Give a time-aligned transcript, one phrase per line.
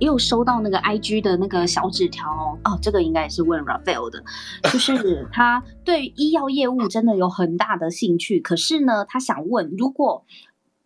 [0.00, 4.22] 又收到那个 IG 的那个小纸条哦，哦，这个应该也是问 Raphael 的，
[4.72, 10.24] 就是 他对医药业务真的有很大的兴趣，可是呢，他想问，如果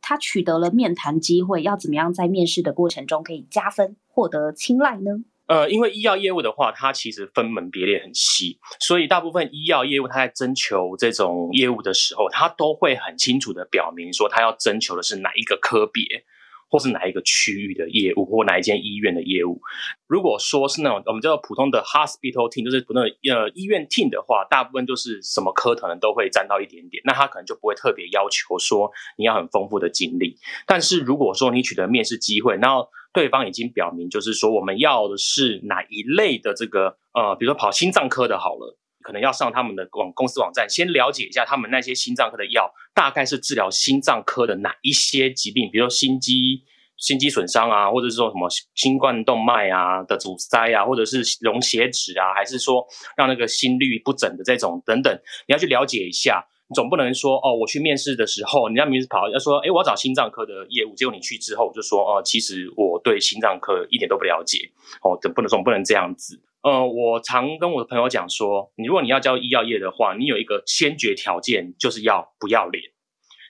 [0.00, 5.22] 他取得了面谈机会，要怎么样在面试的过程中可以加分，获得青睐呢？
[5.46, 16.24] 呃，因为医药业务的话，它其实分门别类很细，所以大部分医药业务，它在征求这种业务的时候，它都会很清楚的表明说，它要征求的是哪一个科别。
[16.72, 19.60] 或是哪一个区域的业务，或哪一间医院的业务。
[20.06, 27.02] 如果说是那种我们叫做普通的 hospital team，就是普通的呃医院 team 的话，大部分就是什么科可能都会沾到一点点。
[27.04, 30.38] 那他可能就不会特别要求说你要很丰富的经历。
[30.66, 38.78] 但是如果说你取得面试机会，然后对方已经表明就是说我们要的是哪一类的这个呃，比如说跑心脏科的，好了。
[39.02, 46.62] 可能要上他们的网公司网站，先了解一下他们那些心脏科的药，大概是治疗心脏科的哪一些疾病，比如说心肌、
[46.96, 52.86] 心肌损伤啊，或者是说什么心冠动脉啊的阻塞啊，或者是溶血脂啊，还是说
[53.16, 55.12] 让那个心律不整的这种等等，
[55.46, 56.46] 你要去了解一下。
[56.74, 64.70] 总不能说哦，我去面试的时候，人家面试跑要说，哎，我要找心脏科的业务，结果你去之后就说，哦，其实我对心脏科一点都不了解，
[65.02, 66.40] 哦，总不能总不能这样子。
[66.62, 72.84] 呃，我常跟我的朋友讲说，你如果你要教医药业的话，你有一个先决条件，就是要不要脸。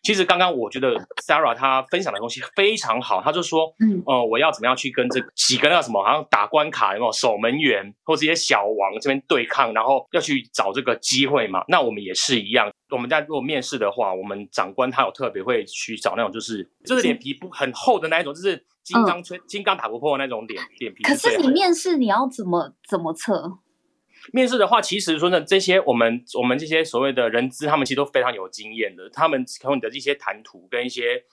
[0.02, 11.62] 其实刚刚我觉得 Sarah 她分享的东西非常好，她就说，嗯，呃，我要怎么样去跟这几个那什么，好像打关卡有没有守门员或这些小王这边对抗，然后要去找这个机会嘛？
[11.68, 21.02] 那我们也是一样，我们在做面试的话，我们长官他有特别会去找那种就是就是脸皮不很厚的那一种，就是金刚吹金刚打不破那种脸脸皮。
[21.02, 23.58] 可是你面试你要怎么怎么测？
[24.32, 29.10] 面试的话，其实说呢，这些我们我们这些所谓的人资，他们其实都非常有经验的。
[29.10, 31.24] 他们从你的一些谈吐跟一些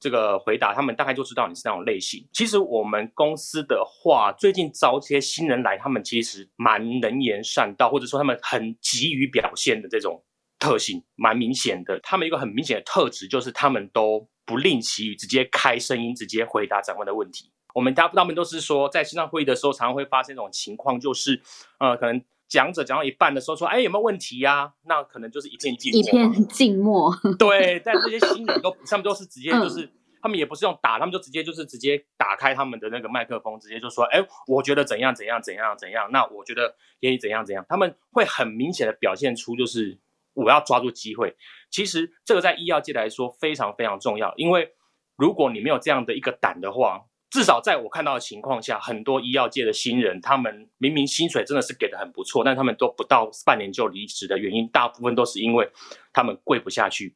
[0.00, 2.26] 这个回答，他们大概就知道你是那种类型。
[2.32, 10.24] 其实我们公司的话，最近招这些新人来，他们其实蛮能言善道，或者说他们很急于表现的这种
[10.58, 12.00] 特性，蛮明显的。
[12.00, 17.50] 他们一个很明显的特质就是，他们都不吝其于直接开声音，直接回答长官的问题。
[17.74, 21.40] 我们大他们都是说，在线上会议的时候，常常会发生一种情况，就是
[21.78, 22.22] 呃，可能。
[22.48, 26.00] 讲者讲到一半的时候说：“哎，有没有问题呀？”那可能就是一片静默。
[26.00, 27.14] 一片静默。
[27.38, 29.86] 对，但这些新人都他们都是直接就是
[30.22, 37.62] 他们也不是用打，他们就直接就是直接打开他们的那个麦克风，直接就说：“哎，我觉得怎样怎样怎样怎样。”那我觉得可以怎样怎样。
[37.68, 39.98] 他们会很明显的表现出就是
[40.44, 41.34] 我要抓住机会。
[41.70, 44.68] 其实这个在医药界来说非常非常重要，因为
[45.16, 47.04] 如果你没有这样的一个胆的话。
[47.30, 55.70] 至少在我看到的情况下，很多医药界的新人，他们明明薪水真的是给的很不错，但他们都不到半年就离职的原因，大部分都是因为
[56.10, 57.14] 他们跪不下去，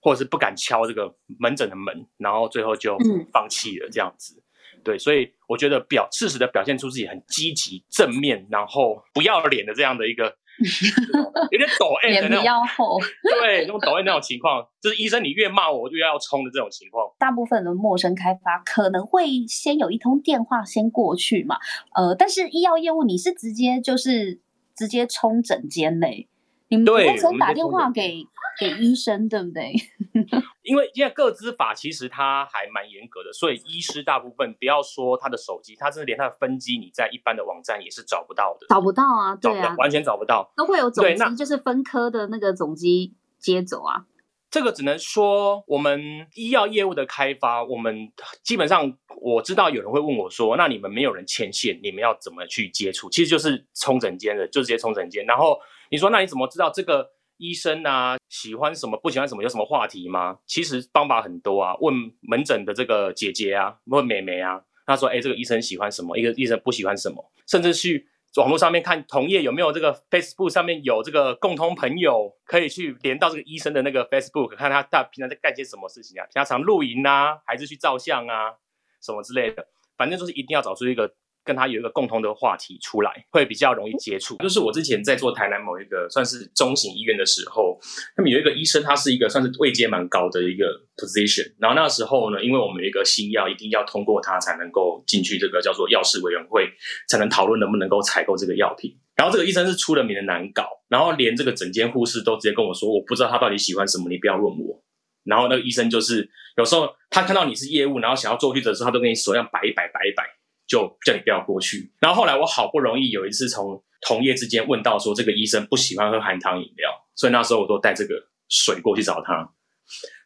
[0.00, 2.98] 或者是不敢敲这个门诊的门，然后最后就
[3.32, 4.42] 放弃了这样子。
[4.82, 10.36] 对，所以我觉得表适时的表现出自己很积极、正面，然后不要脸的这样的一个。
[11.50, 17.08] 有点抖 M 的那种，对，那种抖 M 那种情况，就是医生你越骂我，我就越要冲的这种情况。
[17.18, 21.56] 大部分的陌生开发可能会先有一通电话先过去嘛，
[21.94, 24.40] 呃，但是医药业务你是直接就是
[24.74, 26.28] 直接冲整间嘞。
[26.68, 28.24] 你们不会先打电话给
[28.60, 29.72] 给医生，对不对？
[30.62, 44.04] 因为现在个资法其实它还蛮严格的，所以医师大部分不要说他的手机，他甚至连他的分机，你在一般的网站也是找不到的，找不到啊，对啊，完全找不到，都会有总机，就是分科的那个总机接走啊。
[44.50, 48.12] 这个只能说我们医药业务的开发，我们
[48.42, 53.08] 基本上我知道有人会问我说，那你们没有人牵线，你们要怎么去接触？
[53.08, 55.58] 其实就是冲诊间的，就直接冲诊间，然后。
[55.90, 60.38] 你说那你怎么知道这个医生啊喜欢什么不喜欢什么有什么话题吗？
[60.46, 78.54] 其实方法很多啊，问门诊的这个姐姐啊，问妹妹啊，她说哎这个医生喜欢什么，一个医生不喜欢什么，甚至去网络上面看同业有没有这个 Facebook 上面有这个共通朋友可以去连到这个医生的那个 Facebook，看他他平常在干些什么事情啊，平常露营啊，还是去照相啊，
[79.00, 81.14] 什么之类的，反正就是一定要找出一个。
[81.48, 84.36] 跟他有一个共同的话题出来，会比较容易接触。
[84.36, 87.80] 就是我之前在做台南某一个算是中型医院的时候，
[88.18, 90.66] 那么有一个医生，他是一个算是位阶蛮高的一个
[90.98, 91.54] position。
[91.58, 96.68] 然后那时候呢，因为我们有一个新药，一定要通过他才能够进去这个叫做药事委员会，
[97.08, 98.94] 才能讨论能不能够采购这个药品。
[99.16, 104.84] 然后这个医生是出了名的难搞，然后连这个整间护士都直接跟我说，我不知道他到底喜欢什么，你不要问我。
[105.24, 110.37] 然后那个医生就是有时候他看到你是业务，然后想要做去的时候，他都跟你手样摆一摆，摆一摆。
[110.68, 111.90] 就叫你不要过去。
[111.98, 118.14] 然后后来我好不容易有一次从同业之间问到说，这个医生不喜欢喝含糖饮料，所以那时候我都带这个
[118.48, 119.50] 水过去找他。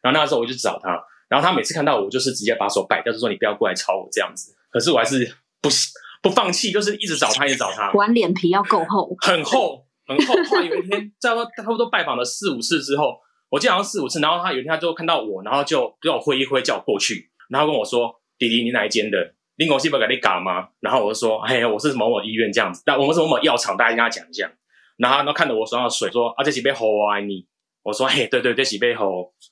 [0.03, 4.53] 然后那时候我就找他，然后他每次看到我就是直接把手摆掉，就说你不要过来吵我这样子。
[4.69, 5.69] 可是我还是不
[6.21, 7.91] 不放弃，就是一直找他，一直找他。
[7.93, 10.35] 玩脸皮要够厚，很厚很厚。
[10.43, 13.17] 后来有一天，在差不多拜访了四五次之后，
[13.49, 19.33] 我记得好像四五次，然后他有一天他就看到我，然后就跟我挥一挥，叫我过去，然后跟我说：“弟弟，你哪一间的？
[19.55, 24.51] 林口西不给你嘎吗？”然后我就说：“哎，我是某某医院这样子，但我们是某某药厂，大家跟他讲一下。”
[24.97, 27.47] 然后他看着我手上的水，说：“啊，这几杯喝我爱你。”
[27.83, 29.05] 我说：“嘿，对对，这几杯喝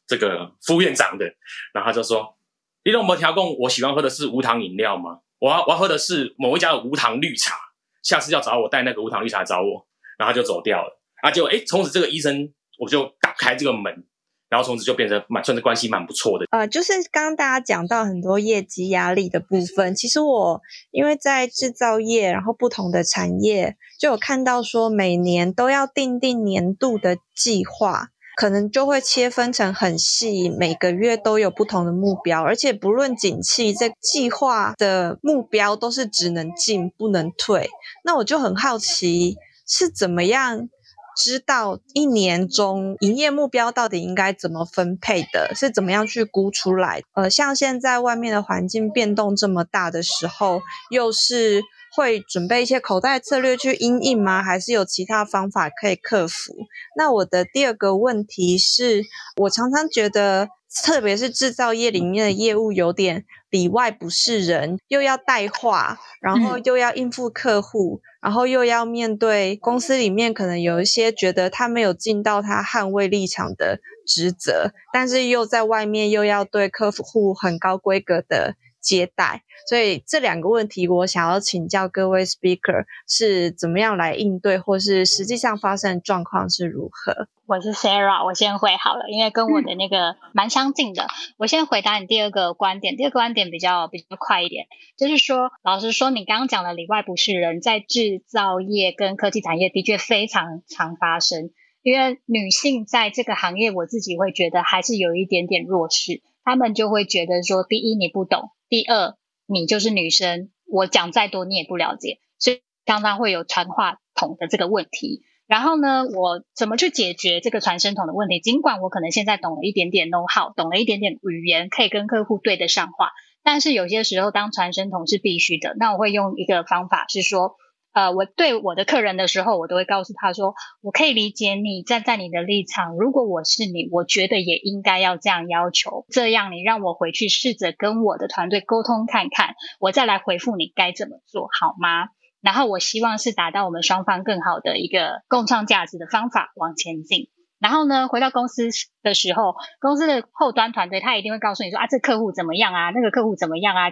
[0.08, 1.26] 这个副院长的。”
[1.74, 2.38] 然后他就说
[2.86, 3.58] ：“你有没调供？
[3.60, 5.20] 我喜欢喝的是无糖饮料吗？
[5.40, 7.56] 我要我要喝的是某一家的无糖绿茶。
[8.04, 9.88] 下次要找我带那个无糖绿茶找我。”
[10.18, 11.02] 然后就走掉了。
[11.22, 14.06] 啊，就哎，从此这个医生我就打开这个门。
[14.52, 16.46] 然后从此就变成蛮算是关系蛮不错的。
[16.52, 20.62] 呃，就是刚刚大家讲到很多业绩压力的部分，其实我
[20.92, 37.70] 因为在制造业，然后不同的产业，就有看到说每年都要定定年度的计划，可能就会切分成很细，每个月都有不同的目标，而且不论景气，这计划的目标都是只能进不能退。
[38.04, 40.68] 那我就很好奇是怎么样。
[41.16, 47.02] 知道一年中营业目标到底应该怎么分配的，是怎么样去估出来？
[47.14, 51.62] 呃，像现在外面的环境变动这么大的时候，又是
[51.96, 54.42] 会准备一些口袋策略去应应吗？
[54.42, 56.54] 还是有其他方法可以克服？
[56.98, 59.04] 那我的第二个问题是，
[59.38, 60.48] 我常常觉得，
[60.84, 68.02] 特别是制造业里面的业务有点里外不是人，又要带话，然后又要应付客户。
[68.22, 87.28] 然后又要面对公司里面可能有一些觉得他没有尽到他捍卫立场的职责，但是又在外面又要对客户很高规格的接待，所以这两个问题我想要请教各位 speaker 是怎么样来应对，或是实际上发生状况是如何？
[87.46, 91.08] 我是 Sarah，我先回好了，因为跟我的那个蛮相近的。
[91.38, 94.68] 我先回答你第二个观点，第二个观点比较比较快一点，
[94.98, 101.52] 就是说，老实说，你刚刚讲的里外不是人，在制造业跟科技产业的确非常常发生。
[101.84, 109.16] 因为女性在这个行业，我自己会觉得还是有一点点弱势，他们就会觉得说，第一你不懂，第二
[109.46, 115.22] 你就是女生，我讲再多你也不了解，所以常常会有传话筒的这个问题。
[115.48, 118.40] 然后呢，我怎么去解决这个传声筒的问题？
[118.40, 123.10] 尽管我可能现在懂了一点点 know how，懂了一点点语言，可以跟客户对得上话，
[123.44, 125.76] 但是有些时候当传声筒是必须的。
[125.78, 127.58] 那我会用一个方法是说，
[127.94, 142.10] 呃，我对我的客人的时候，我都会告诉他说，我可以理解你站在你的立场，如果我是你，我觉得也应该要这样要求，这样你让我回去试着跟我的团队沟通看看，我再来回复你该怎么做好吗？
[142.42, 147.30] 然后我希望是达到我们双方更好的一个共创价值的方法往前进。
[147.60, 148.70] 然后呢，回到公司
[149.04, 153.92] 的时候，公司的后端团队他一定会告诉你说啊，这客户怎么样啊，那个客户怎么样啊，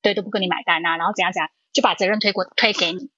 [0.00, 3.10] 对都不跟你买单啊，然后怎样怎样，就把责任推过推给你。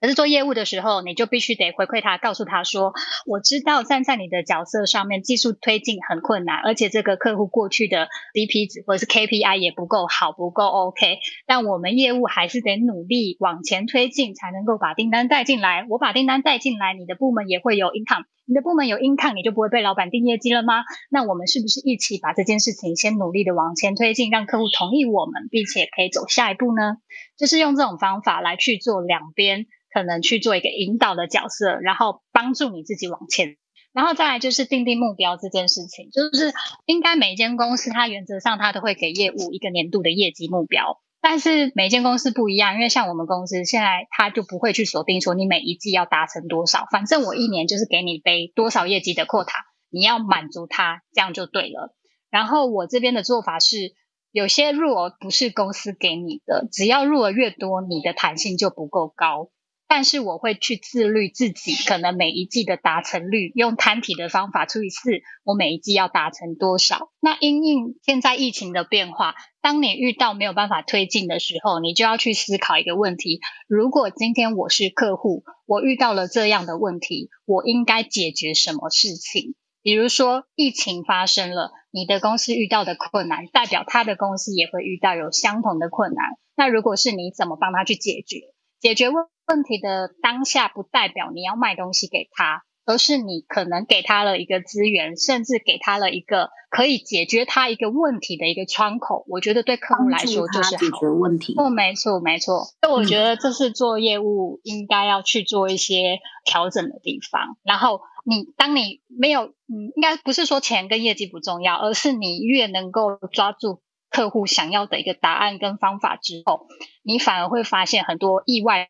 [0.00, 2.92] 可是做业务的时候，你就必须得回馈他，告诉他说
[3.24, 11.20] ：“我知道站在你的角色上面，技术推进很困难，而且这个客户过去的 CP 值或者是 KPI 也不够好，不够 OK。
[11.46, 15.86] 但我们业务还是得努力往前推进，才能够把订单带进来。
[15.88, 20.84] 我把订单带进来，你的部门也会有 income，你的部门有 income，你就不会被老板定业绩了吗？
[21.10, 26.96] 那我们是不是一起把这件事情先努力的往前推进，让客户同意我们，并且可以走下一步呢？
[27.38, 33.56] 就是用这种方法来去做两边。”可能去做一个引导的角色，然后帮助你自己往前，
[33.92, 36.52] 然后再来就是定定目标这件事情，就是
[36.84, 49.48] 应该每间公司它原则上它都会给业务一个年度的业绩目标，但是每间公司不一样，因为像我们公司现在他就不会去锁定说你每一季要达成多少，反正我一年就是给你背多少业绩的 quota，
[49.88, 51.96] 你要满足它，这样就对了。
[52.28, 53.94] 然后我这边的做法是，
[54.32, 59.48] 有些入额不是公司给你的，只要入额越多，你的弹性就不够高。
[59.94, 67.12] 但是我会去自律自己，可能每一季的达成率，用摊体的方法除以四，我每一季要达成多少？
[67.20, 79.54] 那因应现在疫情的变化，当你遇到没有办法推进的时候，你就要去思考一个问题：如果今天我是客户，我遇到了这样的问题，我应该解决什么事情？
[79.80, 86.30] 比如说疫情发生了，你的公司遇到的困难，代表他的公司也会遇到有相同的困难。
[86.56, 88.40] 那如果是你怎么帮他去解决？
[88.80, 99.24] 解决问问题的当下，不代表你要卖东西给他，而是你可能给他了一个资源，甚至给他了一个可以解决他一个问题的一个窗口。
[99.28, 101.54] 我觉得对客户来说就是解决问题。
[101.56, 102.64] 哦，没错，没错。
[102.80, 107.56] 所以我觉得这是做业务应该要去做一些调整的地方。
[107.62, 113.82] 然后你当你没有，嗯，应该不是说钱跟业绩不重要，而是你越能够抓住。
[114.10, 116.68] 客户想要的一个答案跟方法之后，
[117.02, 118.88] 你反而会发现很多意外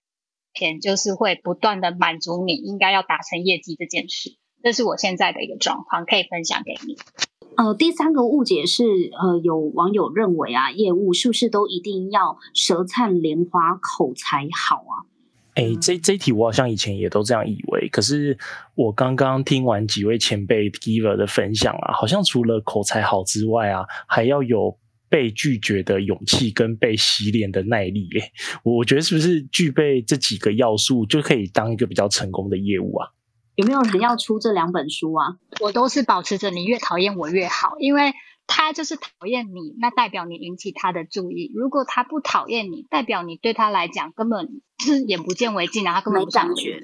[0.54, 4.36] 片，就是会不断的满足你应该要达成业绩这件事。
[4.62, 6.96] 这是我现在的一个状况，可以分享给你。
[7.56, 15.06] 呃，第三个误解是，呃，有网友认为啊，业务是不是都一定要舌灿莲花、口才好啊？
[15.54, 18.36] 哎，这这一题我好像以前也都这样以为，可是
[18.74, 24.76] 我刚刚听完几位前辈 giver 的分享啊，好像除了口才好之外啊，还要有
[25.14, 28.08] 被拒绝的勇气跟被洗脸的耐力。
[28.18, 28.32] 哎，
[28.64, 33.10] 我觉得是不是具备这几个要素，就可以当一个比较成功的业务啊？
[33.54, 35.36] 有没有人要出这两本书啊？
[35.60, 38.12] 我都是保持着你越讨厌我越好，因为
[38.48, 41.52] 他就是讨厌你，那代表你引起他的注意。
[41.54, 46.82] 如果他不讨厌你，代表你对他来讲根本是眼不见为净啊，他根本没感觉。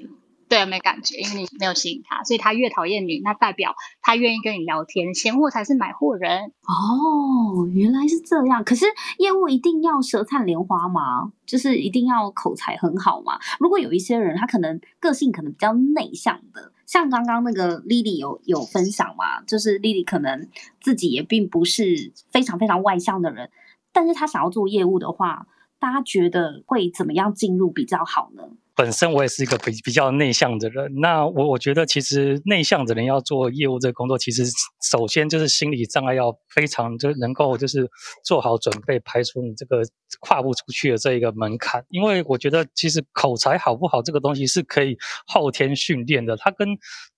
[0.51, 5.15] 对，没感觉，因为你没有吸引他，所以他越讨厌你，那代表他愿意跟你聊天。
[5.15, 8.61] 闲货才是买货人哦，原来是这样。
[8.61, 8.85] 可是
[9.17, 11.31] 业务一定要舌灿莲花吗？
[11.45, 13.39] 就是一定要口才很好吗？
[13.61, 20.49] 如果有一些人，他可能个性可能比较内向的，像刚刚那个 Lily 有有分享嘛，就是 Lily 可能
[20.81, 23.49] 自己也并不是非常非常外向的人，
[23.93, 25.47] 但是他想要做业务的话，
[25.79, 28.43] 大家觉得会怎么样进入比较好呢？
[28.81, 34.43] 本身我也是一个比比较内向的人，那我我觉得其实内向的人要做业务这个工作，其实
[34.89, 37.89] 首先就是心理障碍要非常就能够就是
[38.23, 39.81] 做好准备，排除你这个
[40.19, 41.85] 跨不出去的这一个门槛。
[41.89, 46.67] 因为我觉得其实口才好不好这个东西是可以后天训练的，它跟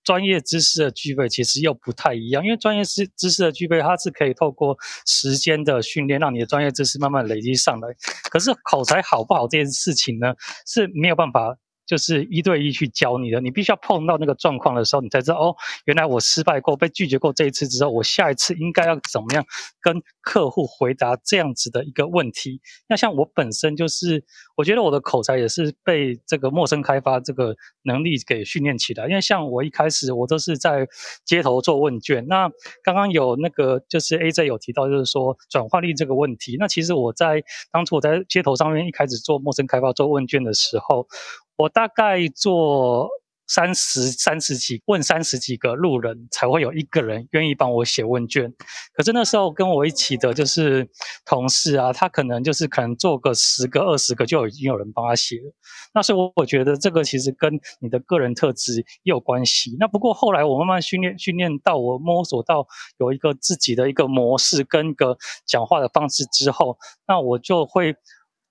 [0.02, 2.44] 专业知识的具备其实又不太一样。
[2.44, 4.76] 因为专业知知识的具备，它是可以透过
[5.06, 7.88] 时间的训练，让你的专业知识慢慢累积上来。
[8.30, 10.34] 可是口才好不好这件事情呢，
[10.66, 11.56] 是没有办法。
[11.86, 19.44] 就是一对一去教你的，你必须要碰到那个状况的时候，你才知道哦，原来我失败过，被拒绝过这一次之后，我下一次应该要怎么样
[19.80, 22.60] 跟客户回答这样子的一个问题。
[22.88, 24.24] 那像我本身就是，
[24.56, 29.06] 我觉得我的口才也是被这个陌生开发这个能力给训练起来。
[29.06, 30.88] 因为像我一开始我都是在
[31.24, 32.50] 街头做问卷，那
[32.82, 36.56] 刚刚有那个就是 AJ 有提到，就是说转化率这个问题。
[36.58, 41.06] 那其实我在当初我在街头上面一开始做陌生开发做问卷的时候。
[41.56, 43.08] 我大概做
[43.46, 48.50] 三十三十几问三十几个路人，才会有一个人愿意帮我写问卷。
[48.94, 50.88] 可是那时候跟我一起的就是
[51.26, 55.52] 同事啊，他可能就是可能做个十个二十个就已经有人帮他写了。
[55.92, 59.76] 那所以我我觉得这个其实跟你的个人特质也有关系。
[59.78, 62.66] 那不过后来我慢慢训练训练到我摸索到
[62.98, 67.94] 有一个自己的一个模式跟一个讲话的方式之后，那我就会。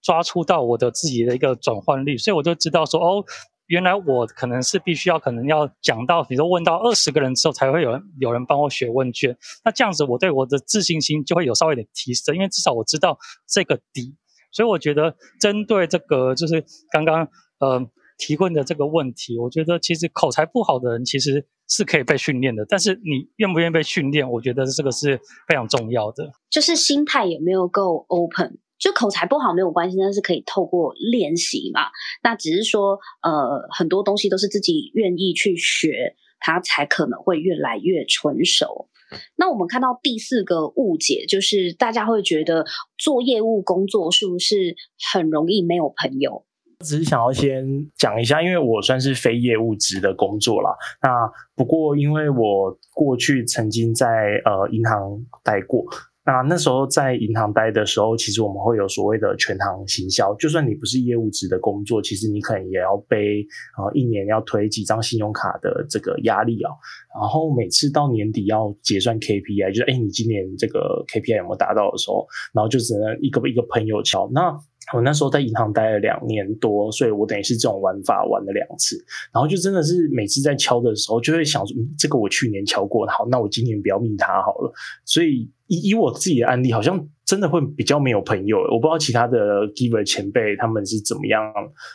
[0.03, 3.24] 抓出到我的自己的一个转换率，所以我就知道说，哦，
[3.67, 9.36] 原来我可能是必须要可能要讲到，比如说问到二十个人之后，才会有人有人帮我写问卷。
[9.63, 13.17] 那这样子，我对我的自信心就会有稍微点提升，因为至少我知道
[13.48, 14.15] 这个底。
[14.51, 17.27] 所以我觉得，针对这个就是刚刚
[17.60, 17.83] 呃
[18.17, 26.29] 提问的这个问题，我觉得其实口才不好的人其实是可以被训练的，但是你愿不愿意被训练，我觉得这个是非常重要的。
[26.51, 28.60] 就是心态有没有够 open。
[28.84, 31.84] 就口才不好没有关系，但是可以透过练习嘛。
[32.22, 38.90] 那只是说，呃，很多东西都是自己愿意去学，它才可能会越来越纯熟。
[39.38, 42.66] 那我们看到第四个误解，就是大家会觉得
[42.98, 44.75] 做业务工作是不是
[45.13, 46.44] 很容易没有朋友？
[46.80, 50.75] 只是想要先讲一下，因为我算是非业务职的工作啦。
[51.02, 51.10] 那
[51.56, 54.08] 不过因为我过去曾经在
[54.44, 55.86] 呃银行待过。
[56.25, 60.34] 那那时候在银行待的时候，其实我们会有所谓的全行行销。
[60.36, 63.42] 就算你不是业务职的工作，其实你可能也要背
[63.75, 66.72] 啊一年要推几张信用卡的这个压力啊。
[67.20, 74.30] 然后每次到年底要结算 KPI，就是哎你今年这个 KPI 有没有达到的时候，然后就只能一个一个朋友敲。
[74.34, 74.58] 那
[74.94, 78.98] 我那时候在银行待了两年多，所以我等于是这种玩法玩了两次，
[79.34, 84.74] 然后就真的是每次在敲的时候，就会想说，这个我去年敲过，好，那我今年不要命他好了。
[85.06, 88.60] 所以以以我自己的案例，好像真的会比较没有朋友。
[88.72, 91.42] 我不知道其他的 giver 前辈他们是怎么样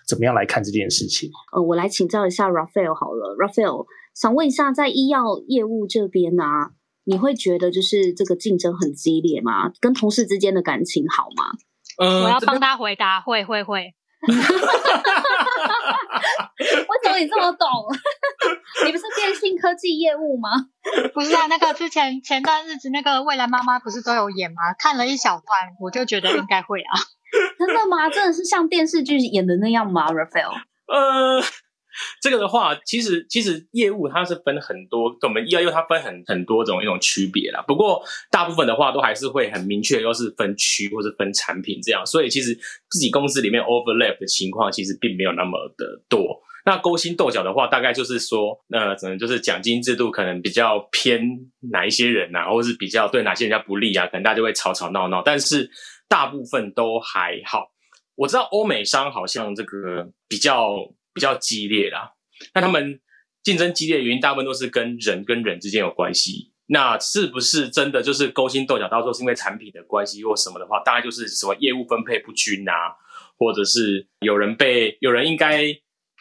[0.06, 1.30] 怎么样来看这件事情。
[1.52, 6.42] 呃，我来请教一下 Raphael 好了，Raphael 想问一下，在医药业务这边呢，
[7.04, 9.70] 你会觉得就是这个竞争很激烈吗？
[9.80, 11.44] 跟同事之间的感情好吗？
[11.98, 13.94] 我要帮他回答，会会会。
[16.58, 17.68] 为什么你这么懂？
[19.58, 20.50] 科技业务吗？
[21.12, 24.56] 不是啊，那个之前前段日子那个未来妈妈不是都有演吗？
[24.78, 26.94] 看了一小段，我就觉得应该会啊。
[27.58, 28.08] 真的吗？
[28.08, 30.52] 真的是像电视剧演的那样吗？Raphael？
[30.86, 31.42] 呃，
[32.22, 37.62] 这个的话，其实其实业务它是分很多，我们医药业务它分很很多种一种区别啦。
[37.68, 42.06] 不过大部分的话都还是会很明确，都是分区或是分产品这样。
[42.06, 42.54] 所以其实
[42.88, 46.40] 自己公司里面 overlap 的情况其实并没有那么的多。
[46.68, 51.26] 那勾心斗角的话，大概就是说，那可能就是奖金制度可能比较偏
[51.72, 55.22] 哪一些人呐，或是比较对哪些人家不利啊，可能大家就会吵吵闹闹。
[55.22, 55.70] 但是
[56.08, 57.72] 大部分都还好。
[58.16, 60.76] 我知道欧美商好像这个比较
[61.14, 62.12] 比较激烈啦，
[62.52, 63.00] 那他们
[63.42, 66.52] 竞争激烈的原因大部分都是跟人跟人之间有关系。
[66.66, 68.86] 那是不是真的就是勾心斗角？
[68.88, 72.92] 到时候是因为产品的关系或什么的话，大概就是什么业务分配不均啊，
[73.38, 75.64] 或者是有人被有人应该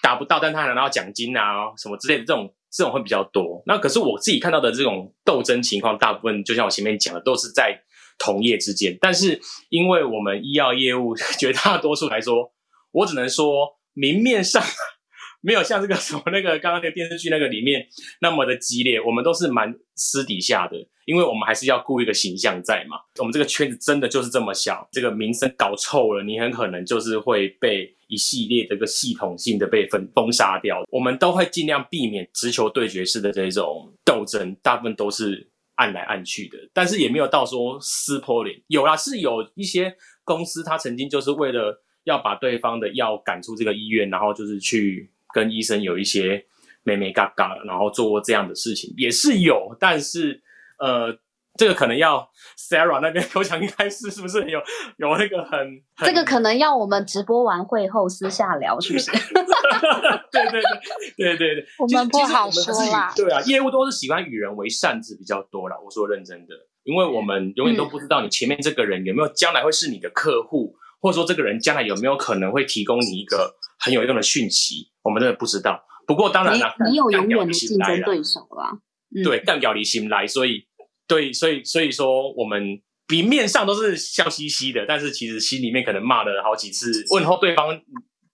[0.07, 3.61] 达不到，但他拿到奖金啊什么之类的，这种这种会比较多。
[3.65, 7.81] 那可是我自己看到的这种斗争情况，大部分就像我前面讲的，都是在。
[8.19, 12.51] 同业之间，但是因为我们医药业务绝大多数来说，
[12.91, 14.59] 我只能说明面上
[15.39, 17.85] 没有像这个什么那个刚刚那个电视剧那个里面
[18.19, 22.97] 那么的激烈，我们都是蛮私底下的，因为我们还是要顾一个形象在嘛。
[23.19, 30.83] 我们这个圈子真的就是这么小，这个名声搞臭了，你很可能就是会被一系列这个系统性的被封封杀掉。
[30.89, 35.49] 我们都会尽量避免直球对决式的这种斗争，大部分都是。
[35.79, 38.59] 按来按去的，但是也没有到说撕破脸。
[38.65, 46.43] 有啦，是有一些公司，他曾经就是为了要把对方的药赶出这个医院，然后就是去跟医生有一些
[46.81, 49.77] 美美嘎嘎，然后做过这样的事情，也是有。
[49.79, 50.41] 但是，
[50.79, 51.15] 呃。
[51.57, 54.59] 这个可能要 Sarah 那边，我想应该是是不是有
[54.97, 59.11] 有那个很这个可能要我们直播完会后私下聊，是不是？
[59.11, 60.61] 对对对
[61.17, 63.11] 对对对， 我们不好说啦。
[63.15, 65.75] 对啊，业务都是喜欢与人为善之比较多啦。
[65.83, 75.83] 我说认真的，因为我们永远都不知道你前面这个人有没有将来会是你的客户，或者说这个人将来有没有可能会提供你一个很有用的讯息，我们真的不知道。
[76.05, 78.79] 不过当然了，你有永远的竞争对手啦。
[79.23, 80.67] 对，干掉离心来，所以。
[81.07, 87.81] 对，所以所以说，我们明面上都是笑嘻嘻的，但是其实心里面可能骂了好几次，问候对方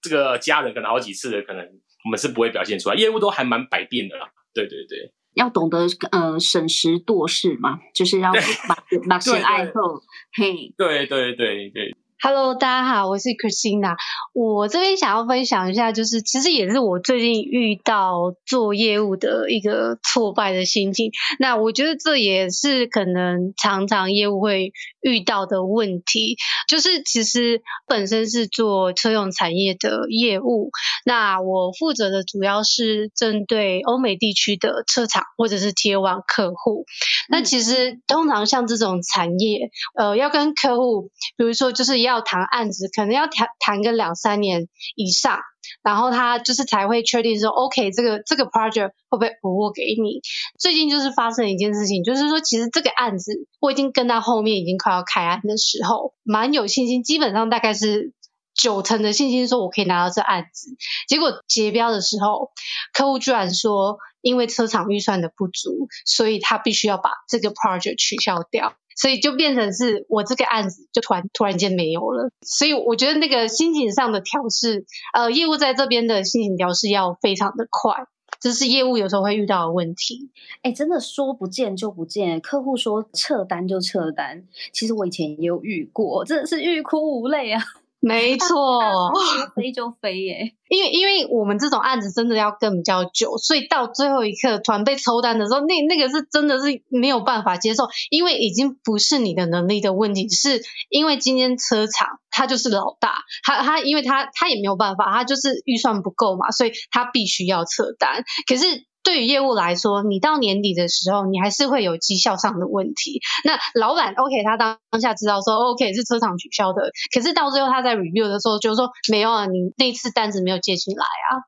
[0.01, 1.63] 这个家人可能好几次的，可能
[2.05, 2.95] 我们是不会表现出来。
[2.95, 8.31] 业务都还蛮百变的啦，对对对，要懂得呃审时度势嘛，就是要
[8.67, 10.01] 把把 先爱后，
[10.33, 11.95] 嘿，对对对对。
[12.25, 13.97] Hello，大家好，我是 Christina。
[14.31, 21.11] 我这边想要分享一下，就是其实也是我最近遇到做业务的一个挫败的心情。
[21.37, 24.71] 那我觉得这也是可能常常业务会
[25.03, 26.37] 遇到的问题，
[26.69, 30.71] 就是其实本身是做车用产业的业务，
[31.05, 36.85] 那我负责的主要是针对欧美地区的车厂或者是 Tier One 客户。
[37.27, 45.39] 那其实通常像这种产业，呃，要跟客户，比如说就是要要谈案子，可能要谈谈个两三年以上，
[45.83, 50.21] 然后他就是才会确定说，OK，这个这个 project 会不会补货给你？
[50.57, 58.13] 最近就是发生了一件事情，就是说其实这个案子我已经跟到后面已经快要开案的时候，蛮有信心，基本上大概是
[58.55, 60.69] 九成的信心说我可以拿到这案子。
[61.07, 62.51] 结果结标的时候，
[62.93, 68.75] 客户居然说，因为车厂预算的不足，所以他必须要把这个 project 取消掉。
[68.95, 78.05] 所以就变成是我这个案子就突然突然间没有了，所以我觉得那个心情上的调试，呃，业务在这边的心情调试要非常的快，
[78.39, 80.29] 这是业务有时候会遇到的问题。
[80.61, 87.61] 哎，真的说不见就不见，客户说撤单就撤单，其实我以前也有遇过，真的是欲哭无泪啊。
[88.05, 88.81] 没错，
[89.55, 90.53] 飞就飞耶。
[90.67, 103.13] 因为因为我们这种案子真的要跟比较久，所以到最后一刻团被抽单的时候，那那个是真的是没有办法接受，因为已经不是你的能力的问题，是因为今天车厂他就是老大，
[103.43, 108.23] 他他因为他他也没有办法，他就是预算不够嘛，所以他必须要撤单。
[108.47, 108.85] 可是。
[109.03, 113.19] 对于业务来说，你到年底的时候，你还是会有绩效上的问题。
[113.43, 121.43] 那老板 OK，他当下知道说 OK 是车厂取消的，可是到最后他在 review 的时候，就是说没有啊，你那次单子没有接进来啊。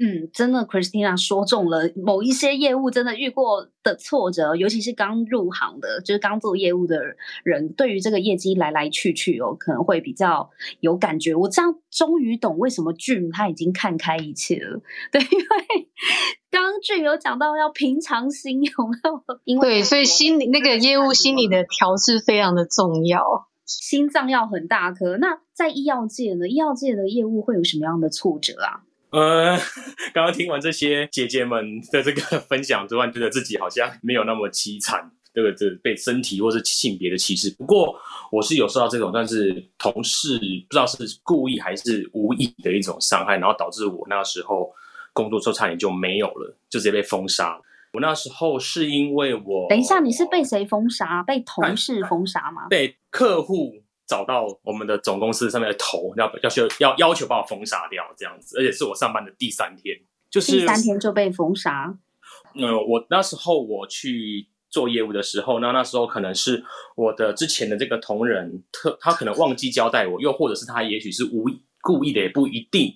[0.00, 7.00] 嗯，真的，Christina 说中了某一些业务真的遇过的挫折，尤其是刚入行的，就是刚做业务的
[7.42, 11.34] 人，对于这个业绩来来去去哦，可能会比较有感觉。
[11.34, 15.88] 我这样终于懂为什么俊他已经看开一切了， 对，因为
[16.50, 19.40] 刚刚俊有讲到要平常心，有没有？
[19.44, 25.18] 因为对，所以心理那个业务心理的调试非常的重要，心脏要很大颗。
[25.18, 26.48] 那在医药界呢？
[26.48, 28.80] 医药界的业务会有什么样的挫折啊？
[29.10, 29.56] 呃，
[30.12, 37.50] 刚刚听完这些姐姐们的这个分享，之外觉得自己好像没有那么凄惨，这个这被身体或是性别的歧视。
[37.58, 37.94] 不过
[38.30, 44.70] 我是有受到这种，但是同事不知道是故意还是无意的一种伤害，然后导致我那时候
[45.22, 47.60] 工作之后差点就没有了，就直接被封杀。
[47.92, 51.22] 我那时候是因为我等一下，你是被谁封杀？
[51.22, 52.68] 被同事封杀吗？
[52.68, 53.72] 被客户
[54.06, 59.96] 找到我们的总公司上面的头，要要求要要求把我封杀掉这样子，而且是我上班的第三天，
[60.30, 61.98] 就是第三天就被封杀。
[62.54, 66.62] 呃，我那时候我去做业务的时候，那那时候可能是
[66.94, 72.94] 我的之前的这个同仁特他可能忘记交代我，又或者是他也许是无意故意的，也不一定。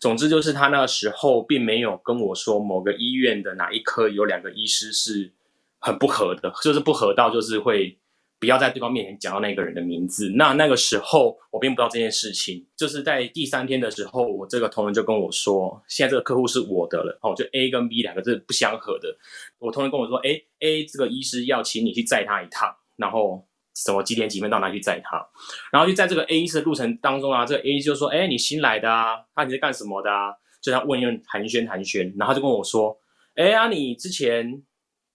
[0.00, 5.32] 总之就是他那时候并没有跟我说某个医院的哪一科有两个医师是
[5.80, 7.98] 很不合的，就是不合到就是会
[8.38, 10.30] 不要在对方面前讲到那个人的名字。
[10.36, 19.16] 那那个时候我并不知道这件事情，就是在第三天的时候，我这个同仁就跟我说，现在这个客户是我的了，哦，就 A 跟 B 两个是不相合的。
[19.58, 23.47] 我同仁跟我说，哎，A 这个医师要请你去载他一趟，然后。
[23.84, 25.24] 什么几点几分到哪去载他？
[25.70, 29.16] 然后就在这个 A 师的路程当中啊，这个 A 就说：“哎，你新来的啊？
[29.36, 32.98] 那你是干什么的啊？”就他问一问寒暄寒暄，然后就跟我说
[33.36, 34.60] ：“哎啊，你之前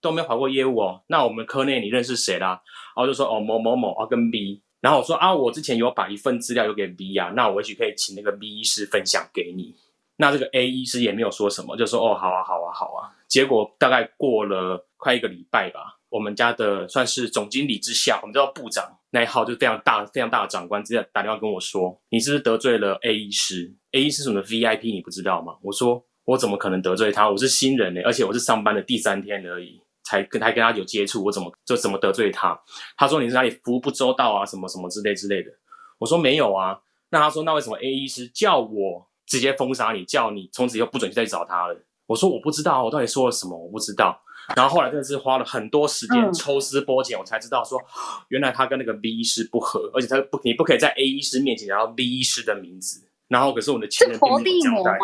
[0.00, 1.02] 都没有跑过业务哦？
[1.08, 2.62] 那我们科内你认识谁啦？”
[2.96, 9.74] 然后就说：“哦，某某某啊，跟 B。”然后我说：“啊，我之前有把一份资料有给 B 啊，那我也许可以请那个 B 医师分享给你。”
[10.16, 15.93] 那这个 A 医师也没有说什么，就说：“哦，好啊，好啊，好啊。”结果大概过了快一个礼拜吧。
[16.14, 27.28] 我们家的算是总经理之下，我们叫部长那一号，就非常大、非常大的长官，直接打电话跟我说：“你是不是得罪了 A 医师？A 医师什么 VIP，你不知道吗？”我说：“我怎么可能得罪他？
[27.28, 32.56] 我是新人呢，而且我是上班的第三天而已，才跟他跟他有接触，我怎么就怎么得罪他？”
[32.96, 34.46] 他说：“你是哪里服务不周到啊？
[34.46, 35.50] 什么什么之类之类的。”
[35.98, 36.78] 我说：“没有啊。”
[37.10, 43.58] 那他说：“那为什么 A 医师叫我直接封杀你，叫你从此以后不准再找他了？”我说：“我不知道，我到底说了什么？
[43.58, 44.16] 我不知道。”
[44.56, 47.80] 然后后来真的是花了很多时间抽丝剥茧，我才知道说，
[48.28, 53.06] 原来他跟那个 B 医师不合，而且他不，你不可以在 A 医师面前讲到 B 医师的名字。
[53.26, 54.98] 然后可是我的前任并没有交代，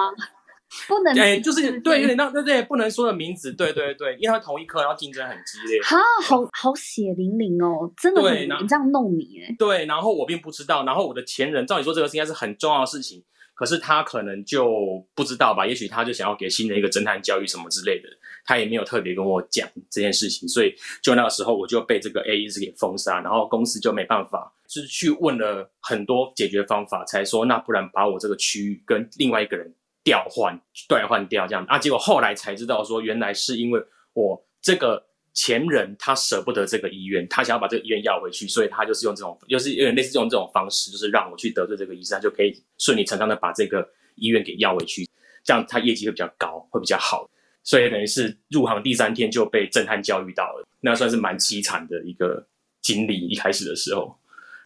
[0.86, 5.80] 不能哎，就是对，有点那对对，不能说的名字，对对对，因为他同一科，然后竞争很激烈。
[5.82, 9.56] 哈，好好血淋淋哦，真的很这样弄你哎。
[9.58, 13.24] 对，然后我并不知道，然后我的前任照理说这个应该是很重要的事情，
[13.60, 15.66] 可是他可能就不知道吧？
[15.66, 18.08] 也许他就想要给新的一个侦探教育什么之类的。
[18.42, 29.70] 他也没有特别跟我讲这件事情，所以就那个时候我就被这个 A 一直给封杀，然后公司就没办法，就是去问了很多解决方法，才说那不然把我这个区域跟另外一个人
[30.02, 31.78] 调换、兑换掉这样啊。
[31.78, 33.78] 结果后来才知道说，原来是因为
[34.14, 45.08] 我这个前人他舍不得这个医院，他想要把这个医院要回去，所以他就是用这种，又是有点类似用这种方式，就是让我去得罪这个医生，他就可以顺理成章的把这个医院给要回去，
[45.44, 47.30] 这样他业绩会比较高，会比较好。
[47.62, 52.46] 所以等于是入行第三天就被震撼教育到了，那算是蛮凄惨的一个
[52.80, 53.28] 经历。
[53.28, 54.18] 一开始的时候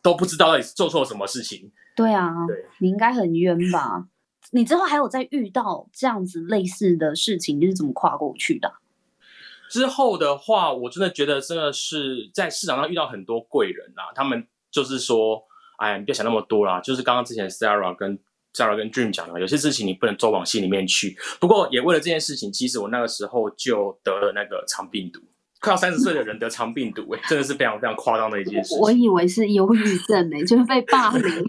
[0.03, 1.71] 都不知道到底做错什么事情。
[1.97, 4.07] 对啊，对，你应该很冤吧？
[4.53, 8.73] 你之后还有再遇到这样子类似的事情，你是怎么跨过去的？
[9.75, 15.43] 之后的话，我真的觉得真的是在市场上遇到很多贵人啊，他们就是说，
[15.79, 18.17] 哎，你别想那么多啦，就是刚刚之前 Sarah 跟。
[18.57, 21.19] Sarah 跟 Dream 讲的，有些事情你不能都往心里面去。
[21.41, 25.19] 不过也为了这件事情，其实我那个时候就得了那个肠病毒。
[25.65, 28.77] 快要三十岁的人得肠病毒，哎，真的是非常非常夸张的一件事。
[28.79, 31.25] 我以为是忧郁症哎，就是被霸凌。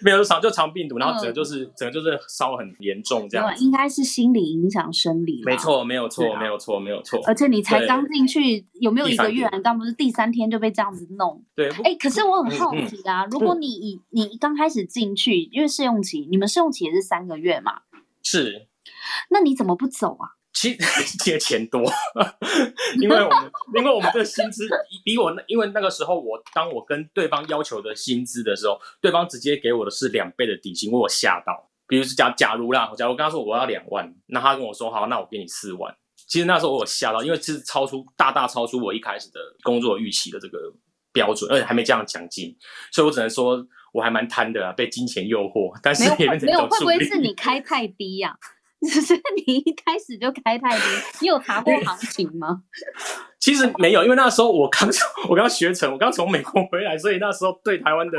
[0.00, 3.52] 没有肠就肠病毒，然后整个就是整个就是烧很严重这样。
[3.58, 5.42] 应该是心理影响生理。
[5.44, 7.20] 没错，没有错，没有错，没有错。
[7.26, 9.48] 而且你才刚进去，有没有一个月？
[9.52, 11.42] 你刚不是第三天就被这样子弄？
[11.54, 11.68] 对。
[11.82, 17.82] 哎，可是我很好奇啊，如果你你刚开始进去，因为试用期，你们试用期也是三个月嘛？
[18.22, 18.66] 是。
[19.30, 20.36] 那你怎么不走啊？
[20.72, 20.76] 其
[21.20, 21.82] 借钱多，
[23.00, 24.68] 因为我们因为我们的薪资
[25.04, 31.70] 比我那，因为那个时候我当我跟对方要求的薪资的时候，对方直接给我的是两倍的底薪，我吓到。
[31.86, 35.94] 比如是假假如啦，假如跟他说我要两万，那他跟我说好，那我给你四万。
[36.26, 40.72] 其实那时候我吓到，因为是超出大大超出我一开始的工作预期的这个
[41.12, 42.56] 标准，而且还没这样奖金，
[42.90, 45.78] 所以我只能说我还蛮贪的啊，被金钱诱惑。
[45.82, 48.34] 但是没有没有，会不会是你开太低呀？
[48.88, 50.84] 只是你一开始就开太低，
[51.22, 52.62] 你有查过行情吗？
[53.40, 54.88] 其实没有，因为那时候我刚
[55.28, 58.18] 我刚学成，我刚从美国回来，所以那时候对台湾的，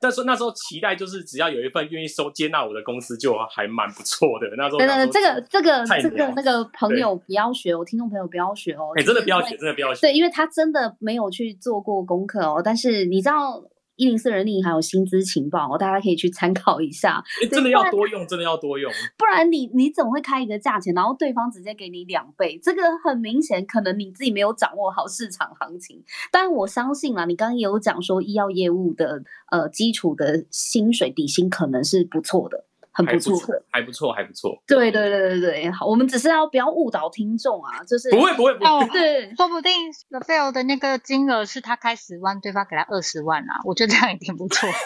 [0.00, 4.48] 但是那时候期待就是只要有一份愿意收接纳我的公司，就还蛮不错的。
[4.56, 10.02] 那时候，等等，这个这个这个那个朋友不要学，我听众朋友不要学哦，哎，真的不要学，真的不要学。
[10.02, 13.62] 对，因为他真的没有去做过功课哦，但是你知道。
[14.00, 17.22] 一零四人力还有薪资情报，大家可以去参考一下。
[17.50, 18.90] 真的要多用，真的要多用。
[19.18, 22.58] 不然你你怎么会开一个价钱，然后对方直接给你两倍？
[22.62, 26.02] 这个很明显，可能你自己没有掌握好市场行情。
[26.32, 32.64] 但我相信啦，你刚刚也有讲说，医药业务的呃基础的薪水底薪可能是不错的。
[33.00, 34.62] 很还不错不错。，还不错，还不错。
[34.66, 39.72] 对对对对对，好，我们只是要不要误导听众啊，就是不会不会不会，哦， 对说不定
[40.10, 44.68] The Fail 的那个金额是他开十万，对方给他二十万啊，我觉得这样也挺不错。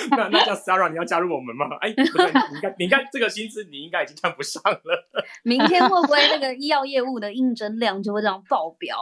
[0.16, 1.66] 那那叫 Sarah，你要加入我们吗？
[1.80, 5.08] 哎，不对，你应该你应该这个薪资你应该已经看不上了。
[5.44, 8.96] 明天会不会那个医药业务的应征量就会这样爆表？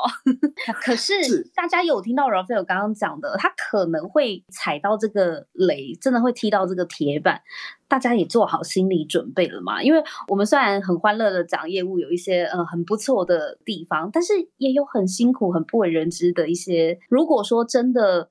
[0.82, 7.42] 可是是大家有听到 Rafael 刚刚讲的，他可能会踩到这个雷，真的会踢到这个铁板。
[7.88, 9.82] 大家也做好心理准备了嘛？
[9.82, 16.98] 因为我们虽然很欢乐的讲业务，有一些呃很不错的地方，但是也有很辛苦、很不为人知的一些。
[17.08, 18.28] 如果说真的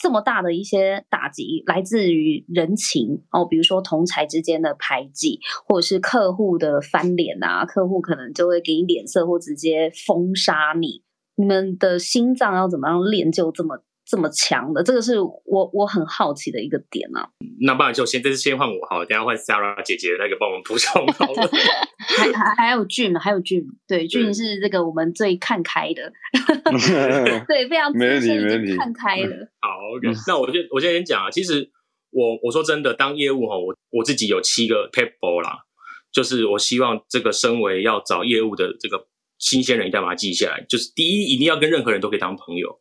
[0.00, 11.02] 这么大的一些打击来自于人情哦，比如说同才之间的排挤，或者是客户的翻脸啊，客户可能就会给你脸色，或直接封杀你。
[11.36, 14.82] 你们的心脏要怎么样练就这么这么强的？
[14.82, 17.30] 这个是我我很好奇的一个点啊。
[17.60, 21.48] 那不然就先这次先换我好了，等下换 Sarah 姐姐那个帮我们补充好了。
[22.18, 26.12] 还还还有俊，还有俊，对，俊对是这个我们最看开的，
[27.46, 29.48] 对，非常没问题没问题看开了。
[29.60, 31.70] 好，OK，那我就我先先讲啊，其实
[32.10, 35.58] 我我说真的，当业务哈，我我自己有七个 p a p e 啦，
[36.10, 39.06] 就是我希望这个身为要找业务的这个
[39.38, 40.64] 新鲜人，一定要把它记下来。
[40.68, 42.80] 就是第一，一定要跟任何人都可以当朋友，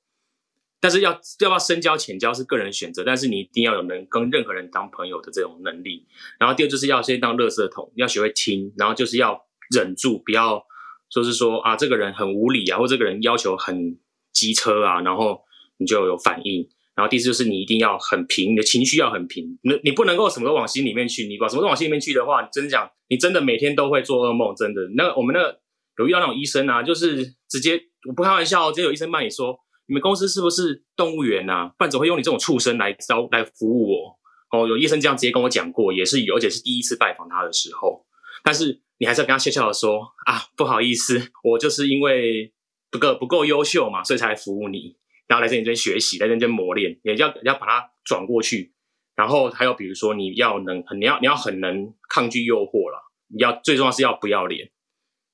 [0.81, 6.05] 但是要要不要深交浅交是个人选择，但是你一定要有能跟任何人当朋友的这种能力。
[6.39, 9.41] 然后第二就是要先当垃圾桶，要学会听，然后就是要
[9.75, 10.63] 忍住，不要
[11.09, 13.97] 就是说啊这个人很无理啊，或这个人要求很
[14.31, 15.41] 机车啊，然后
[15.77, 16.69] 你就有反应。
[16.95, 21.27] 然后第四就是你一定要很平，你的情绪要很平，你你不能够什么都往心里面去。
[21.27, 24.81] 你把什么都往心里面去的话，你真的讲，你真的每天都会做噩梦，真的。
[24.97, 25.61] 那我们那个
[25.97, 29.57] 有遇到那种医生啊，就是直接我不开玩笑哦，直接有医生骂你说，
[29.89, 31.73] 你们公司是不是动物园啊？
[31.75, 34.19] 不然怎么会用你这种畜生来招来服务我？
[34.51, 38.05] 哦，有医生这样直接跟我讲过，也是有，而且是第一次拜访他的时候。
[38.43, 42.53] 但是你还是要跟他笑笑的说啊，不好意思，我就是因为
[42.91, 44.95] 不够不够优秀嘛，所以才来服务你。
[45.27, 48.73] 然后来这里这边学习，来这边磨练，也要要把它转过去。
[49.15, 53.11] 然后还有比如说，你要能很你要你要很能抗拒诱惑了。
[53.27, 54.71] 你要最重要是要不要脸，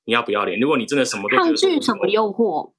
[0.04, 0.58] 你要不要脸。
[0.60, 2.72] 如果你真的什么都觉抗拒什么诱惑？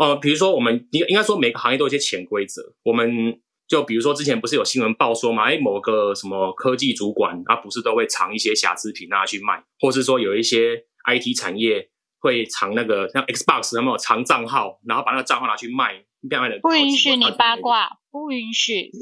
[0.00, 2.72] 呃，比如说我们应应该说每个行业都有一些潜规则。
[2.82, 17.58] 我们就比如说之前不是有新闻报说嘛，哎，某个什么科技主管，他不是都会藏一些瑕疵品拿去卖，或是说有一些 IT 产业会藏那个像 Xbox 有没有藏账号，然后把那个账号拿去卖，卖的不允许你八。
[17.58, 18.90] 卦，不允许。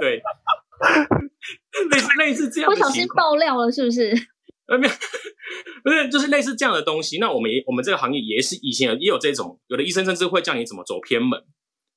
[0.00, 0.20] 对，
[1.90, 3.06] 类似类似这样不小心。
[3.16, 4.14] 爆料了，是不是？
[4.66, 4.92] 呃，没有，
[5.84, 7.18] 不是，就是类似这样的东西。
[7.18, 11.44] 那我们也，我们这个行业也是以前也有这种，有的医生甚至会叫你怎么走偏门。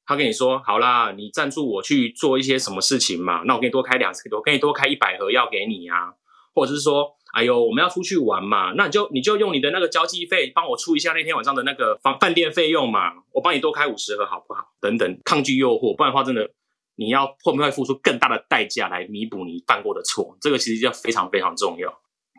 [0.06, 6.14] 他跟你说，好啦，你赞助我去做一些什么事情嘛，那我给你多开两次，我给你多开一百盒药给你啊，
[6.54, 14.74] 或者是说，哎呦，我们要出去玩嘛，那你就你就用你的那个交际费帮我出一下那天晚上的那个房饭店费用嘛，我帮你多开五十盒好不好？
[14.80, 16.50] 等等，抗拒诱惑，不然的话，真的
[16.96, 20.38] 你要会不会付出更大的代价来弥补你犯过的错？
[20.40, 21.94] 这个其实就非常非常重要。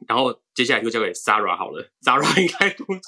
[0.06, 3.00] 然后接下来就交给 Sarah 好了，Sarah 应该公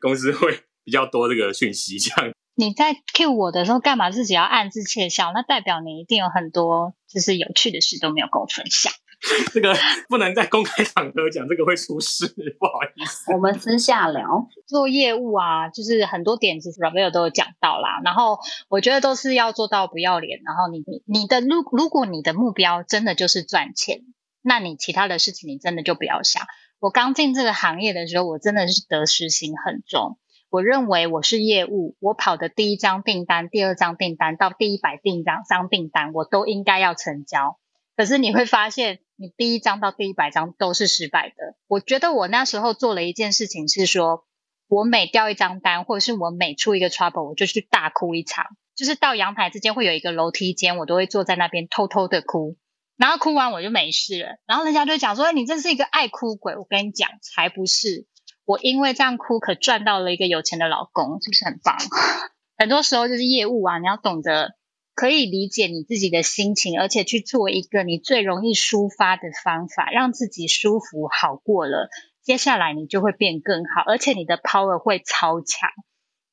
[0.00, 5.32] 公司会比较多这个讯息，这样你在 cue 我的时候，干嘛自己要暗自窃笑？
[5.34, 8.92] 那代表你一定有很多就是有趣的事都没有跟我分享。
[9.52, 9.74] 这个
[10.10, 12.26] 不能在公开场合讲，这个会出事，
[12.58, 13.32] 不好意思。
[13.32, 14.46] 我们私下聊。
[14.66, 18.00] 做业务啊，就是很多点，其实 Ravel 都有讲到啦。
[18.04, 20.40] 然后我觉得都是要做到不要脸。
[20.44, 24.02] 然后你你你的如如果你的目标真的就是赚钱，
[24.48, 26.46] 那你其他的事情你真的就不要想。
[26.78, 30.18] 我刚进这个行业的时候，我真的是得失心很重。
[30.50, 37.58] 我认为我是业务，我跑的第一张订单、第二张订单到第一百订单张订单，我都应该要成交。
[37.96, 41.56] 可是你会发现，你第一张到第一百张都是失败的。
[41.66, 44.24] 我觉得我那时候做了一件事情是说，
[44.68, 48.46] 我每掉一张单，或者是我每出一个 trouble，我就去大哭一场。
[48.76, 52.56] 就是到阳台之间会有一个楼梯间，我都会坐在那边偷偷的哭，
[52.96, 54.38] 然后哭完我就没事了。
[54.46, 58.06] 然后人家就讲说：“你真是一个爱哭鬼。”我跟你讲，才不是。
[58.44, 61.76] 我因为这样哭，可赚到了一个有钱的老公，是不是很棒？
[62.56, 64.54] 很多时候就是业务啊，你要懂得
[64.94, 71.90] 可以理解你自己的心情，而且去做一个你最容易抒发的方法，让自己舒服好过了。
[72.22, 75.70] 接下来你就会变更好，而且你的 power 会超强。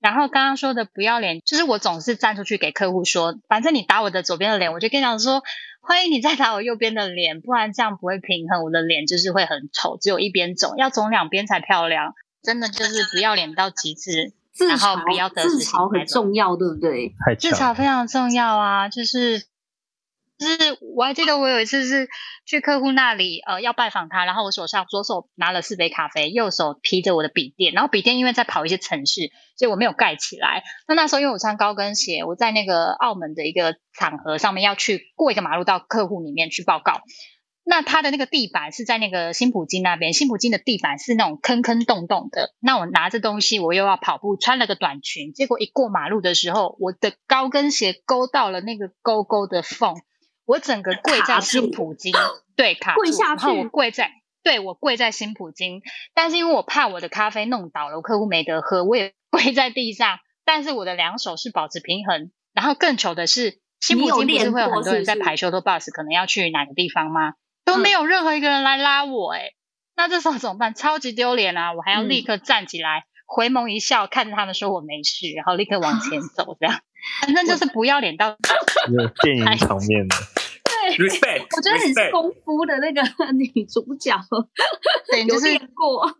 [0.03, 5.41] 然后刚刚说的不要脸，就是我总是站出去给客户说，反正你打我的左边的脸，我就跟你讲说，
[5.81, 12.13] 欢迎你再打我右边的脸，不然这样不会平衡，我的脸就是会很丑，只有一边肿，要肿两边才漂亮。
[12.43, 17.13] 真的就是不要脸到极致，自然后嘲不要得失心自嘲很重重要，对不对？
[17.39, 19.45] 自嘲非常重要啊，就是
[20.37, 22.09] 就是我还记得我有一次是
[22.45, 30.63] 去客户那里，呃，要拜访他，然后我手上左手拿了四杯咖啡，右手提着我的笔电，然后笔电因为在跑一些城市，所以我没有盖起来。
[30.87, 37.01] 那那时候因为我穿高跟鞋，我在那个澳门的一个场合上面要去过一个马路到客户里面去报告。
[37.65, 42.53] 那他的那个地板是在那个新普京那边，新普京的地板是那种坑坑洞洞的。
[42.59, 49.95] 那我拿着东西，我又要跑步，穿了个短裙，结果一过马路的时候，我的高跟鞋勾到了那个沟沟的缝，
[50.45, 52.13] 我整个跪在新普京，
[52.55, 54.11] 对，卡跪下去，然后我跪在，
[54.43, 55.81] 对我跪在新普京，
[56.13, 62.31] 但是因为我怕我的咖啡弄倒了，我客户没得喝，我也 跪在地上，但是我的两手是保持平衡。
[62.53, 67.33] 然后更糗的是，新普京不是会有很多人在排休的 bus，可能要去哪个地方吗？
[67.65, 69.53] 都没有任何一个人来拉我哎，
[69.95, 70.75] 那这时候怎么办？
[70.75, 71.73] 超级丢脸啊！
[71.73, 76.81] 我还要立刻站起来，回眸一笑，看着他们说我没事，然后立刻往前走，这样，
[77.21, 78.37] 反正就是不要脸到
[79.23, 80.15] 电影场面的。
[80.95, 83.01] 对，respect，我觉得你是功夫的那个
[83.33, 84.15] 女主角，
[85.11, 86.17] 对，就是过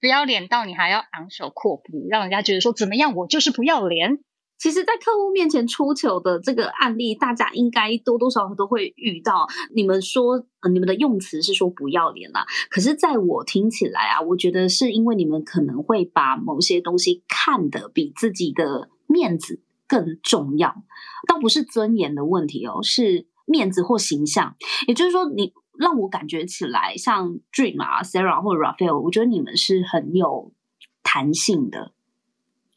[0.00, 4.18] 不要脸到你还要昂首阔步，让人家觉得说怎么样，我就是不要脸。
[4.58, 9.48] 其实，在客户面前出糗的这个案例，大家应该多多少少都会遇到。
[9.74, 20.84] 你们说，呃，你们的用词是说不要脸啦，可是在我听起来啊，我觉得是因为你们可能会把某些东西看得比自己的面子更重要，
[21.26, 24.56] 倒不是尊严的问题哦，是面子或形象。
[24.86, 30.52] 也就是说，你让我感觉起来，像 Dream 啊、Sarah 或者 Raphael，我觉得你们是很有
[31.02, 31.92] 弹性的。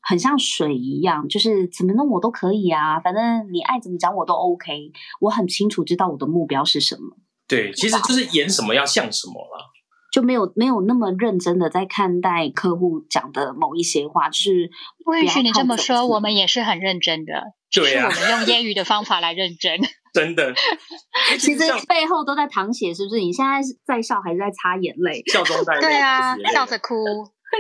[0.08, 4.92] 很像水一样，就是怎么弄我都可以啊，反正你爱怎么讲我都 OK。
[5.20, 7.18] 我很清楚知道我的目标是什么。
[7.48, 9.72] 对，其实就是演什么要像什么了，
[10.12, 14.70] 就没有没有那么认真的在看待客户讲的某一些话，就是
[15.04, 19.80] 不允许你这么说，我们也是很认真的，对啊，我们用业余的方法来认真，
[20.16, 20.54] 真的。
[21.38, 23.20] 其实背后都在淌血，是不是？
[23.20, 25.22] 你现在是在笑还是在擦眼泪？
[25.28, 26.96] 笑中带泪，对啊， 笑着哭，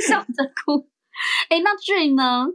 [0.07, 0.87] 笑着哭。
[1.49, 2.47] 哎，那 Dream 呢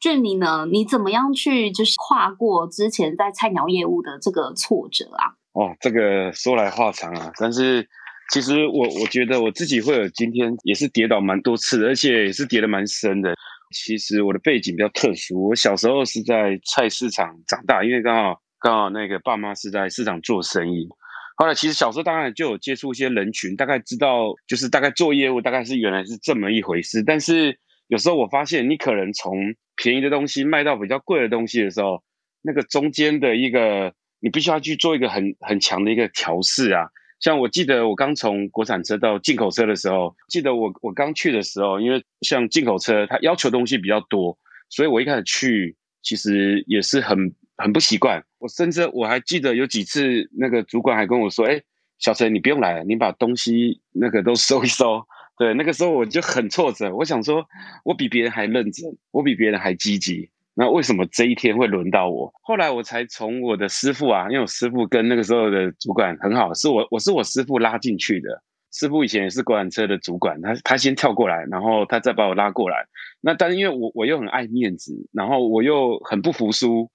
[0.00, 0.66] ？Dream 你呢？
[0.70, 5.38] 你怎么样去就是跨过之前在菜鸟业务的这个挫折啊？
[5.52, 7.32] 哦，这个说来话长啊。
[7.38, 7.88] 但是
[8.32, 13.34] 其实我我觉得我自己会有今天也是跌倒蛮多次，而且也是跌的蛮深的。
[13.74, 20.88] 其实我的背景比较特殊，我小时候是在菜市场长大，因为刚好刚好那个爸妈是在市场做生意。
[21.36, 27.58] 后来其实小时候当然就有接触一些人群，大概知道就是大概做业务大概是原来是这么一回事，但是。
[27.88, 32.02] 有时候我发现，你可能从便宜的东西卖到比较贵的东西的时候，
[32.40, 36.88] 那个中间的一个，你必须要去做一个很很强的一个调试啊。
[37.20, 44.38] 像我记得我刚从国产车到进口车的时候，记得我我刚去的时候，因为像进口车它要求东西比较多，
[44.70, 48.24] 所以我一开始去其实也是很很不习惯。
[48.38, 51.60] 我甚至我还记得有几次那个主管还跟我说：“哎，
[51.98, 55.02] 小陈你不用来了，你把东西那个都收一收。”
[55.36, 57.44] 对，那个时候我就很挫折，我想说，
[57.84, 62.32] 我比别人还认真，我比别人还积极，那为什么这一天会轮到我？
[62.44, 68.44] 后来我才从我的师傅啊，因为我师傅跟那个时候的主管很好，是我我是我师傅拉进去的。
[68.70, 72.86] 师傅以前也是国产车的主管，他他先跳过来，然后他再把我拉过来。
[73.20, 76.88] 那但是因为我我又很爱面子，然后我又很不服输。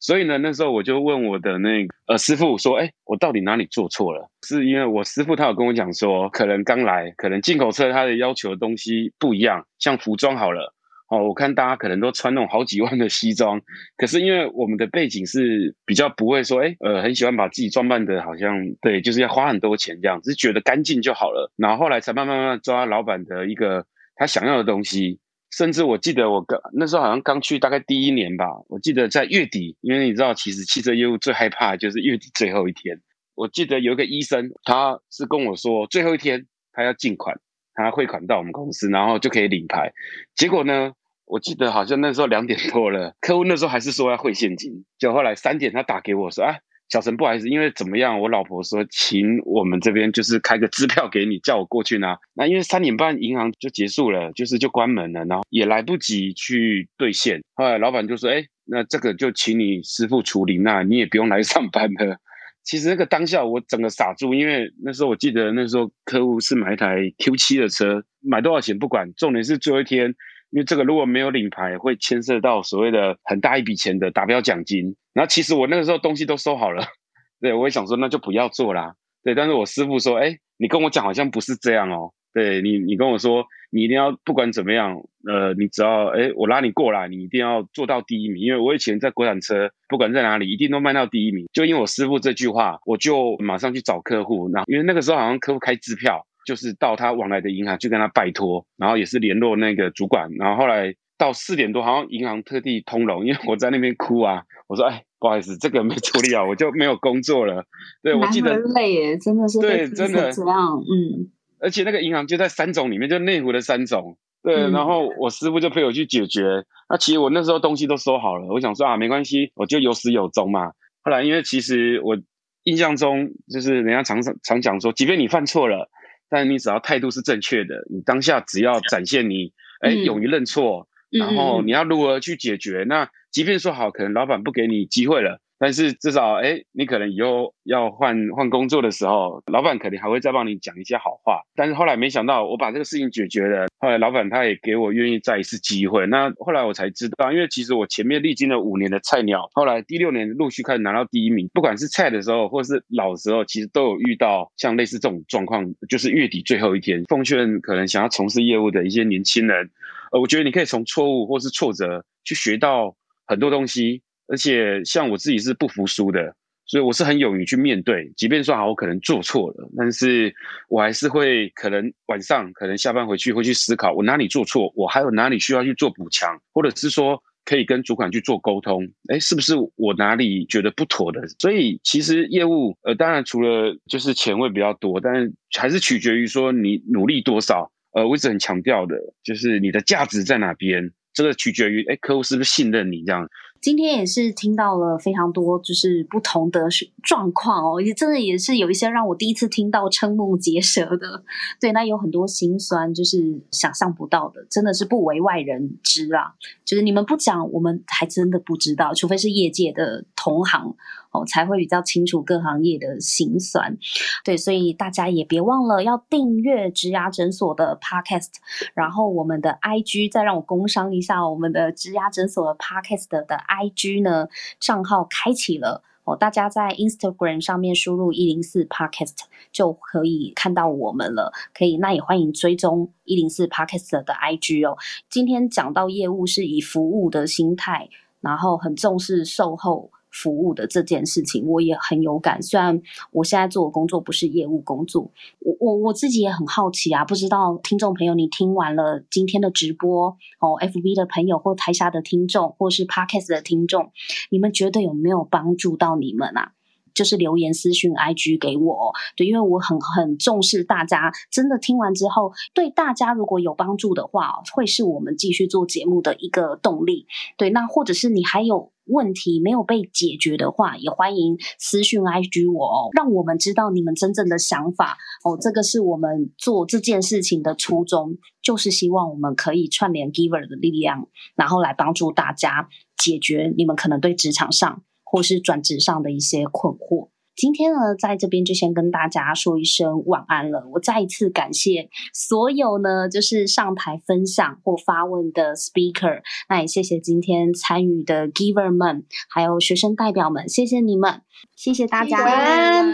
[0.00, 10.74] 所以呢，那时候我就问我的那个呃师傅说：“哎，我到底哪里做错了？”是因为我师傅他有跟我讲说，可能刚来，可能进口车他的要求的东西不一样，像服装好了
[11.10, 13.60] 哦，我看大家可能都穿那种好几万的西装，
[13.98, 21.52] 可是因为我们的背景是比较不会说，哎呃，很喜欢把自己装扮的好像对，就是要花很多钱这样，只是觉得干净就好了。
[21.56, 23.84] 然后后来才慢慢慢慢抓老板的一个
[24.16, 25.18] 他想要的东西。
[25.50, 33.00] 甚至我记得我刚那时候好像刚去大概第一年吧，我记得在月底，因为你知道，其实汽车业务最害怕就是月底最后一天。
[33.34, 37.40] 我记得有一个医生，他是跟我说最后一天他要进款，
[37.74, 39.92] 他汇款到我们公司，然后就可以领牌。
[40.36, 40.92] 结果呢，
[41.24, 46.56] 我记得好像那时候两点多了，客户那时候还是说要汇现金，就后来三点他打给我说，啊。
[46.90, 48.20] 小陈，不好意思，因为怎么样？
[48.20, 52.18] 我老婆说，请我们这边就是开个支票给你，叫我过去拿。
[52.34, 57.40] 那因为三点半银行就结束了，就是就关门了，然后也来不及去兑现。
[57.54, 62.16] 后来老板就说：“哎，那这个就请你师傅处理，那你也不用来上班了。”
[62.64, 70.16] 其实那个当下我整个傻住，因为那时候我记得那时候客户是买一台 Q 七的车，买多少钱不管，重点是最后一天。
[70.50, 74.96] 因为这个如果没有领牌，会牵涉到所谓的很大一笔钱的达标奖金。
[75.12, 76.84] 然后其实我那个时候东西都收好了，
[77.40, 78.94] 对我也想说那就不要做啦。
[79.22, 82.12] 对，但是我师傅说，哎，你跟我讲好像不是这样哦。
[82.32, 88.40] 对你，你跟我说你一定要不管怎么样，呃，你只要哎我拉你过来，你一定要做到第一名。
[88.42, 91.46] 因为我以前在国产车，不管在哪里，一定都卖到第一名。
[91.52, 94.48] 就因为我师傅这句话，我就马上去找客户。
[94.48, 100.30] 那因为那个时候好像客户开支票，就是到他往来的银行去跟他拜托，然后也是联络那个主管。
[100.38, 105.04] 然后后来到四点多，好像银行特地通融，因为我在那边哭啊，我说哎。
[105.22, 107.66] 不好意思，这个没处理好，我就没有工作了。
[108.02, 111.28] 对，我记得累耶，真的是对，真的这样，嗯。
[111.60, 114.16] 而且那个银行就在三种里面，就内湖的三种。
[114.42, 116.64] 对，然后我师傅就陪我去解决。
[116.88, 120.72] 那其实我那时候东西都收好了，我想说啊，没关系，我就有始有终嘛。
[121.02, 122.16] 后来因为其实我
[122.62, 125.90] 印象中就是人家常常常讲说，即便你犯错了，
[126.30, 133.10] 但你只要态度是正确的，你当下只要展现你哎勇于认错，然后你要如何去解决那。
[133.30, 141.42] 即便说好，可能老板不给你机会了，但是至少，哎，你可能以后要换换工作的时候，老板肯定还会再帮你讲一些好话。
[141.54, 146.06] 但是后来没想到，我把这个事情解决了，后来老板他也给我愿意再一次机会。
[146.06, 151.46] 那后来我才知道，因为其实我前面历经了五年的菜鸟，后来第六年陆续开始拿到第一名。
[151.52, 157.04] 不管是菜的时候，或是老的时候，其实都有遇到像类似这种状况，就是月底最后一天。
[157.04, 159.70] 奉劝可能想要从事业务的一些年轻人，
[160.10, 162.96] 呃，我觉得你可以从错误或是挫折去学到。
[163.26, 166.34] 很多东西，而且像我自己是不服输的，
[166.66, 168.12] 所以我是很勇于去面对。
[168.16, 170.32] 即便说好，我可能做错了，但是
[170.68, 178.88] 我还是会可能晚上可能下班回去会去思考，我哪里做错，我还有哪里需要去做补强，或者是说可以跟主管去做沟通。
[179.08, 181.26] 哎，是不是我哪里觉得不妥的？
[181.40, 187.72] 所以其实业务，呃，当然除了就是钱会比较多，但是还是取决于说你努力多少。
[187.92, 190.92] 呃，我一直很强调的就是你的价值在哪边。
[191.12, 193.28] 这个取决于，哎，客户是不是信任你这样。
[193.60, 196.66] 今天也是听到了非常多，就是不同的
[197.02, 201.22] 状况哦，也真的也是有一些让我第一次听到瞠目结舌的。
[201.60, 206.32] 对，那有很多心酸，就是想象不到的，真的是不为外人知啊。
[206.64, 210.74] 就是你们不讲，我们还真的不知道，除非是业界的同行。
[211.12, 213.76] 哦，才会比较清楚各行业的辛酸，
[214.24, 218.28] 对，所以大家也别忘了要订阅植牙诊所的 Podcast，
[218.74, 224.28] 然后我们的 IG 再让我工商一下，我们的植牙诊所的 Podcast 的 IG 呢
[224.60, 229.16] 账号开启了哦，大家在 Instagram 上面输入一零四 Podcast
[229.50, 234.76] 就可以看到我们了，可以，那也欢迎追踪一零四 Podcast 的 IG 哦。
[235.08, 237.88] 今天讲到业务是以服务的心态，
[238.20, 239.90] 然后很重视售后。
[240.10, 242.42] 服务的这件事情，我也很有感。
[242.42, 242.80] 虽然
[243.12, 247.04] 我现在做的工作不是业务工作，我我我自己也很好奇啊。
[247.04, 253.92] 不知道听众朋友，你听完了今天的直播哦，FB 的朋友或台下的听众，或是 Podcast 的听众，
[254.30, 256.52] 你们觉得有没有帮助到你们啊？
[256.94, 261.12] 就是留言私讯 IG 给我，对，因为我很很重视大家。
[261.30, 267.06] 真的听完之后，对大家如果有帮助的话，会是我们继续做节目的一个动力。
[267.36, 268.72] 对，那或者是你还有。
[268.86, 275.38] 问题没有被解决的话，也欢迎私讯 IG 我哦，让我们知道你们真正的想法哦。
[275.40, 287.08] 这个是我们做这件事情的初衷，就是希望我们可以串联 Giver 的力量，然后来帮助大家解决你们可能对职场上或是转职上的一些困惑。
[287.36, 290.68] 今天呢，在这边就先跟大家说一声晚安了。
[290.74, 301.22] 我再一次感谢所有呢，就是上台分享或发问的 speaker，那也谢谢今天参与的 giver 们，还有学生代表们，谢谢你们，
[301.56, 302.22] 谢谢大家，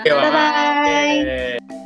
[0.04, 1.85] 拜拜。